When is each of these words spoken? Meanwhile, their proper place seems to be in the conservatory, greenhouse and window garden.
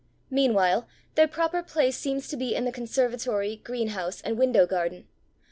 Meanwhile, 0.31 0.87
their 1.13 1.27
proper 1.27 1.61
place 1.61 1.95
seems 1.95 2.27
to 2.29 2.35
be 2.35 2.55
in 2.55 2.65
the 2.65 2.71
conservatory, 2.71 3.57
greenhouse 3.63 4.19
and 4.21 4.35
window 4.35 4.65
garden. 4.65 5.05